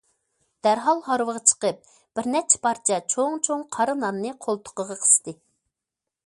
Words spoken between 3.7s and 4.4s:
قارا ناننى